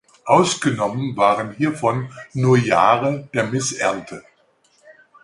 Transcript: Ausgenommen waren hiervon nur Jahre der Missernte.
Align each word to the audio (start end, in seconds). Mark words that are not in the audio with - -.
Ausgenommen 0.25 1.15
waren 1.15 1.51
hiervon 1.51 2.09
nur 2.33 2.57
Jahre 2.57 3.29
der 3.35 3.45
Missernte. 3.45 4.23